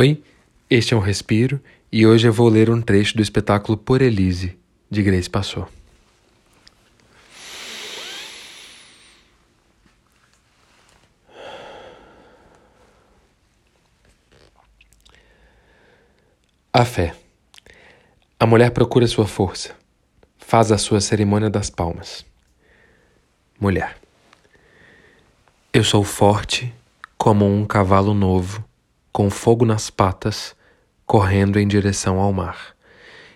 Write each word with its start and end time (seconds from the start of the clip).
Oi, 0.00 0.22
este 0.70 0.94
é 0.94 0.96
um 0.96 1.00
Respiro 1.00 1.60
e 1.90 2.06
hoje 2.06 2.28
eu 2.28 2.32
vou 2.32 2.48
ler 2.48 2.70
um 2.70 2.80
trecho 2.80 3.16
do 3.16 3.20
espetáculo 3.20 3.76
Por 3.76 4.00
Elise, 4.00 4.56
de 4.88 5.02
Grace 5.02 5.28
Passou. 5.28 5.68
A 16.72 16.84
fé. 16.84 17.12
A 18.38 18.46
mulher 18.46 18.70
procura 18.70 19.04
sua 19.08 19.26
força, 19.26 19.74
faz 20.38 20.70
a 20.70 20.78
sua 20.78 21.00
cerimônia 21.00 21.50
das 21.50 21.70
palmas. 21.70 22.24
Mulher. 23.58 23.96
Eu 25.72 25.82
sou 25.82 26.04
forte 26.04 26.72
como 27.16 27.44
um 27.44 27.66
cavalo 27.66 28.14
novo 28.14 28.67
com 29.18 29.30
fogo 29.30 29.64
nas 29.64 29.90
patas, 29.90 30.54
correndo 31.04 31.58
em 31.58 31.66
direção 31.66 32.20
ao 32.20 32.32
mar. 32.32 32.76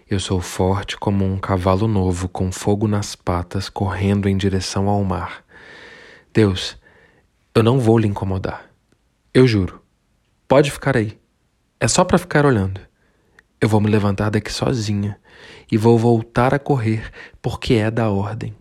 Eu 0.08 0.20
sou 0.20 0.40
forte 0.40 0.96
como 0.96 1.24
um 1.24 1.36
cavalo 1.36 1.88
novo, 1.88 2.28
com 2.28 2.52
fogo 2.52 2.86
nas 2.86 3.16
patas, 3.16 3.68
correndo 3.68 4.28
em 4.28 4.36
direção 4.36 4.88
ao 4.88 5.02
mar. 5.02 5.44
Deus, 6.32 6.78
eu 7.52 7.64
não 7.64 7.80
vou 7.80 7.98
lhe 7.98 8.06
incomodar. 8.06 8.64
Eu 9.34 9.44
juro. 9.44 9.82
Pode 10.46 10.70
ficar 10.70 10.96
aí. 10.96 11.18
É 11.80 11.88
só 11.88 12.04
para 12.04 12.16
ficar 12.16 12.46
olhando. 12.46 12.80
Eu 13.60 13.68
vou 13.68 13.80
me 13.80 13.90
levantar 13.90 14.30
daqui 14.30 14.52
sozinha 14.52 15.18
e 15.68 15.76
vou 15.76 15.98
voltar 15.98 16.54
a 16.54 16.60
correr, 16.60 17.10
porque 17.42 17.74
é 17.74 17.90
da 17.90 18.08
ordem. 18.08 18.54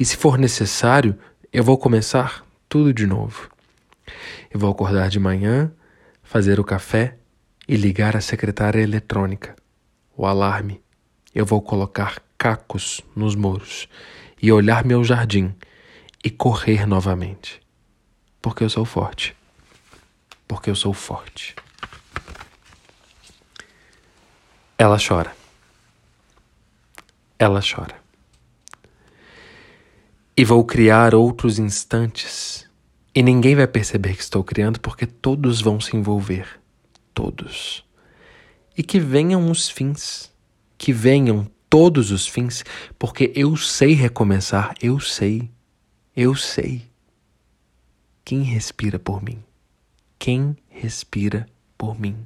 E 0.00 0.04
se 0.06 0.16
for 0.16 0.38
necessário, 0.38 1.14
eu 1.52 1.62
vou 1.62 1.76
começar 1.76 2.42
tudo 2.70 2.90
de 2.90 3.06
novo. 3.06 3.50
Eu 4.50 4.58
vou 4.58 4.70
acordar 4.70 5.10
de 5.10 5.20
manhã 5.20 5.70
fazer 6.24 6.58
o 6.58 6.64
café 6.64 7.16
e 7.68 7.76
ligar 7.76 8.16
a 8.16 8.20
secretária 8.20 8.80
eletrônica, 8.80 9.54
o 10.16 10.26
alarme. 10.26 10.82
Eu 11.32 11.46
vou 11.46 11.62
colocar 11.62 12.20
cacos 12.36 13.00
nos 13.14 13.34
muros 13.36 13.88
e 14.42 14.50
olhar 14.50 14.84
meu 14.84 15.04
jardim 15.04 15.54
e 16.24 16.30
correr 16.30 16.86
novamente. 16.86 17.60
Porque 18.42 18.64
eu 18.64 18.68
sou 18.68 18.84
forte. 18.84 19.36
Porque 20.48 20.68
eu 20.68 20.76
sou 20.76 20.92
forte. 20.92 21.54
Ela 24.76 24.98
chora. 24.98 25.34
Ela 27.38 27.60
chora. 27.62 27.96
E 30.36 30.44
vou 30.44 30.64
criar 30.64 31.14
outros 31.14 31.58
instantes 31.58 32.53
e 33.14 33.22
ninguém 33.22 33.54
vai 33.54 33.66
perceber 33.66 34.16
que 34.16 34.22
estou 34.22 34.42
criando 34.42 34.80
porque 34.80 35.06
todos 35.06 35.60
vão 35.60 35.80
se 35.80 35.96
envolver. 35.96 36.60
Todos. 37.12 37.84
E 38.76 38.82
que 38.82 38.98
venham 38.98 39.50
os 39.50 39.68
fins. 39.68 40.32
Que 40.76 40.92
venham 40.92 41.46
todos 41.70 42.10
os 42.10 42.26
fins, 42.26 42.64
porque 42.98 43.32
eu 43.34 43.56
sei 43.56 43.94
recomeçar, 43.94 44.74
eu 44.80 44.98
sei. 45.00 45.50
Eu 46.16 46.34
sei. 46.34 46.82
Quem 48.24 48.42
respira 48.42 48.98
por 48.98 49.22
mim? 49.22 49.42
Quem 50.18 50.56
respira 50.68 51.46
por 51.84 52.00
mim? 52.00 52.16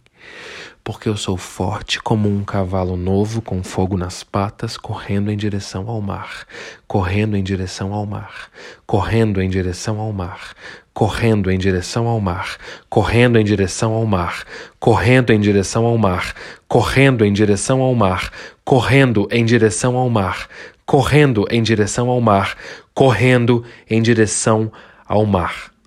Porque 0.84 1.08
eu 1.08 1.16
sou 1.16 1.36
forte 1.36 2.00
como 2.00 2.28
um 2.28 2.44
cavalo 2.44 2.96
novo 2.96 3.42
com 3.42 3.62
fogo 3.62 3.96
nas 3.96 4.22
patas, 4.22 4.76
correndo 4.76 5.32
em 5.32 5.36
direção 5.36 5.88
ao 5.88 6.00
mar, 6.00 6.46
correndo 6.86 7.36
em 7.36 7.42
direção 7.42 7.92
ao 7.92 8.06
mar, 8.06 8.50
correndo 8.86 9.42
em 9.42 9.50
direção 9.50 9.98
ao 9.98 10.12
mar, 10.12 10.54
correndo 10.94 11.50
em 11.50 11.58
direção 11.58 12.06
ao 12.06 12.20
mar, 12.20 12.56
correndo 12.88 13.36
em 13.36 13.44
direção 13.44 13.92
ao 13.92 14.06
mar, 14.06 14.44
correndo 14.78 15.32
em 15.32 15.40
direção 15.40 15.84
ao 15.84 15.98
mar, 15.98 16.34
correndo 16.68 17.24
em 17.24 17.32
direção 17.32 17.80
ao 17.80 17.94
mar, 17.94 18.30
correndo 18.54 19.26
em 19.40 19.52
direção 19.52 19.96
ao 19.96 20.08
mar, 20.08 20.48
correndo 20.86 21.46
em 21.50 21.62
direção 21.62 22.08
ao 22.08 22.20
mar, 22.20 22.56
correndo 22.94 23.64
em 23.90 24.00
direção 24.00 24.72
ao 25.06 25.26
mar. 25.26 25.77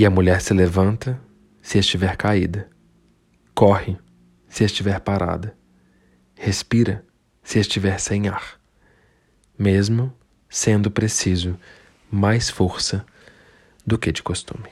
E 0.00 0.06
a 0.06 0.08
mulher 0.08 0.40
se 0.40 0.54
levanta 0.54 1.20
se 1.60 1.78
estiver 1.78 2.16
caída, 2.16 2.70
corre 3.54 3.98
se 4.48 4.64
estiver 4.64 4.98
parada, 4.98 5.54
respira 6.34 7.04
se 7.42 7.58
estiver 7.58 8.00
sem 8.00 8.26
ar, 8.26 8.58
mesmo 9.58 10.10
sendo 10.48 10.90
preciso 10.90 11.60
mais 12.10 12.48
força 12.48 13.04
do 13.86 13.98
que 13.98 14.10
de 14.10 14.22
costume. 14.22 14.70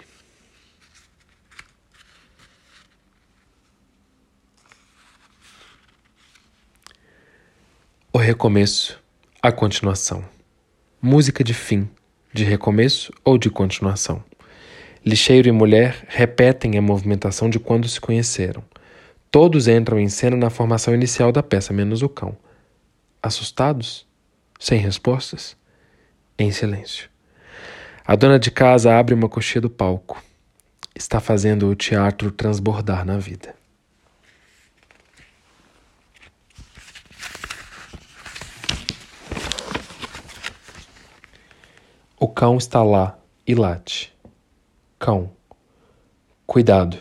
O 8.11 8.17
recomeço, 8.17 8.99
a 9.43 9.53
continuação. 9.53 10.27
Música 11.03 11.45
de 11.45 11.53
fim, 11.53 11.87
de 12.33 12.45
recomeço 12.45 13.13
ou 13.23 13.37
de 13.37 13.51
continuação. 13.51 14.25
Lixeiro 15.09 15.49
e 15.49 15.53
mulher 15.53 16.05
repetem 16.07 16.77
a 16.77 16.83
movimentação 16.83 17.49
de 17.49 17.59
quando 17.59 17.89
se 17.89 17.99
conheceram. 17.99 18.63
Todos 19.31 19.67
entram 19.67 19.99
em 19.99 20.07
cena 20.07 20.37
na 20.37 20.51
formação 20.51 20.95
inicial 20.95 21.33
da 21.33 21.43
peça, 21.43 21.73
menos 21.73 22.03
o 22.03 22.11
cão. 22.11 22.37
Assustados? 23.23 24.07
Sem 24.61 24.79
respostas? 24.79 25.57
Em 26.39 26.51
silêncio. 26.51 27.09
A 28.07 28.15
dona 28.17 28.39
de 28.39 28.51
casa 28.51 28.99
abre 28.99 29.15
uma 29.15 29.31
coxinha 29.31 29.63
do 29.63 29.71
palco. 29.71 30.23
Está 30.95 31.21
fazendo 31.21 31.71
o 31.71 31.75
teatro 31.75 32.31
transbordar 32.31 33.03
na 33.07 33.17
vida. 33.17 33.55
O 42.21 42.29
cão 42.29 42.59
está 42.59 42.83
lá 42.83 43.19
e 43.47 43.55
late. 43.55 44.18
Cão. 44.99 45.31
Cuidado. 46.45 46.99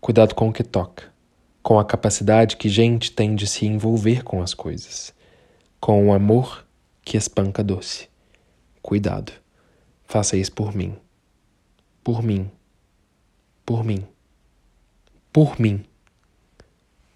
Cuidado 0.00 0.34
com 0.34 0.48
o 0.48 0.52
que 0.52 0.64
toca. 0.64 1.12
Com 1.62 1.78
a 1.78 1.84
capacidade 1.84 2.56
que 2.56 2.70
gente 2.70 3.12
tem 3.12 3.34
de 3.34 3.46
se 3.46 3.66
envolver 3.66 4.24
com 4.24 4.40
as 4.40 4.54
coisas. 4.54 5.12
Com 5.78 6.08
o 6.08 6.14
amor 6.14 6.66
que 7.02 7.18
espanca 7.18 7.62
doce. 7.62 8.08
Cuidado. 8.80 9.30
Faça 10.04 10.38
isso 10.38 10.52
por 10.52 10.74
mim. 10.74 10.96
Por 12.02 12.22
mim. 12.22 12.50
Por 13.66 13.84
mim. 13.84 14.06
Por 15.30 15.60
mim. 15.60 15.84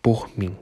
Por 0.02 0.38
mim. 0.38 0.54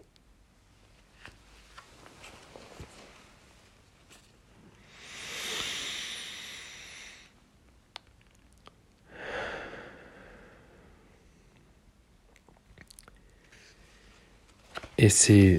Esse 15.02 15.58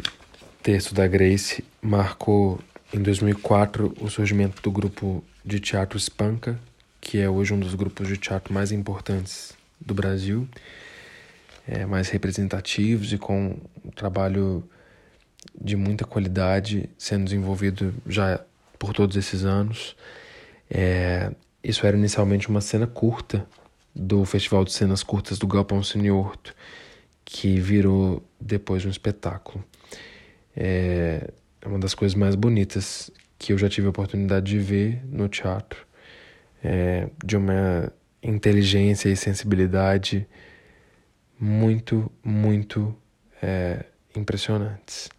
texto 0.62 0.94
da 0.94 1.08
Grace 1.08 1.66
marcou 1.82 2.60
em 2.94 3.02
2004 3.02 3.92
o 4.00 4.08
surgimento 4.08 4.62
do 4.62 4.70
grupo 4.70 5.24
de 5.44 5.60
teatro 5.60 5.98
Espanca, 5.98 6.60
que 7.02 7.18
é 7.18 7.28
hoje 7.28 7.52
um 7.52 7.60
dos 7.60 7.74
grupos 7.74 8.08
de 8.08 8.18
teatro 8.18 8.54
mais 8.54 8.72
importantes 8.72 9.58
do 9.84 9.96
Brasil, 9.96 10.48
é, 11.68 11.88
mais 11.88 12.10
representativos 12.10 13.12
e 13.14 13.18
com 13.18 13.58
um 13.84 13.90
trabalho 13.90 14.64
de 15.60 15.76
muita 15.76 16.06
qualidade 16.06 16.88
sendo 16.96 17.24
desenvolvido 17.24 17.96
já 18.06 18.42
por 18.78 18.94
todos 18.94 19.18
esses 19.18 19.44
anos. 19.44 19.96
É, 20.70 21.32
isso 21.64 21.88
era 21.88 21.98
inicialmente 21.98 22.48
uma 22.48 22.62
cena 22.62 22.86
curta 22.86 23.44
do 23.96 24.24
Festival 24.24 24.64
de 24.64 24.72
Cenas 24.72 25.02
Curtas 25.02 25.40
do 25.40 25.48
Galpão 25.48 25.82
Horto 26.12 26.54
que 27.24 27.60
virou 27.60 28.24
depois 28.40 28.86
um 28.86 28.90
espetáculo. 28.90 29.64
É 30.56 31.30
uma 31.66 31.80
das 31.80 31.94
coisas 31.94 32.16
mais 32.16 32.36
bonitas 32.36 33.12
que 33.38 33.54
eu 33.54 33.58
já 33.58 33.70
tive 33.70 33.88
a 33.88 33.90
oportunidade 33.90 34.52
de 34.52 34.60
ver 34.60 35.02
no 35.06 35.28
teatro, 35.28 35.86
é, 36.64 37.10
de 37.24 37.38
uma 37.38 37.92
inteligência 38.22 39.10
e 39.10 39.16
sensibilidade 39.16 40.28
muito, 41.40 42.12
muito 42.24 42.96
é, 43.42 43.86
impressionantes. 44.16 45.10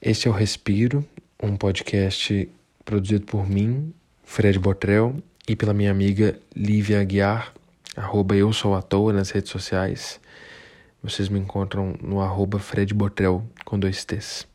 Este 0.00 0.26
é 0.26 0.30
o 0.30 0.34
Respiro, 0.34 1.06
um 1.40 1.56
podcast 1.56 2.48
produzido 2.84 3.24
por 3.24 3.48
mim, 3.48 3.94
Fred 4.24 4.58
Botrel, 4.58 5.16
e 5.46 5.54
pela 5.54 5.72
minha 5.72 5.90
amiga 5.90 6.38
Lívia 6.54 7.00
Aguiar, 7.00 7.54
arroba 7.96 8.36
eu 8.36 8.52
sou 8.52 8.74
à 8.74 8.82
toa 8.82 9.12
nas 9.12 9.30
redes 9.30 9.50
sociais. 9.50 10.20
Vocês 11.02 11.28
me 11.28 11.38
encontram 11.38 11.94
no 12.00 12.20
arroba 12.20 12.58
Fred 12.58 12.94
Botrel 12.94 13.44
com 13.64 13.78
dois 13.78 14.04
T's. 14.04 14.46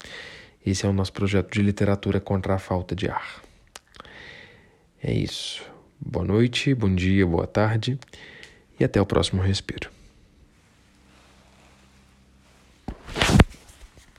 Esse 0.65 0.85
é 0.85 0.89
o 0.89 0.93
nosso 0.93 1.13
projeto 1.13 1.51
de 1.51 1.61
literatura 1.61 2.19
contra 2.19 2.55
a 2.55 2.59
falta 2.59 2.95
de 2.95 3.09
ar. 3.09 3.41
É 5.01 5.13
isso. 5.13 5.63
Boa 5.99 6.25
noite, 6.25 6.73
bom 6.73 6.93
dia, 6.93 7.25
boa 7.25 7.47
tarde 7.47 7.99
e 8.79 8.83
até 8.83 9.01
o 9.01 9.05
próximo 9.05 9.41
respiro. 9.41 9.96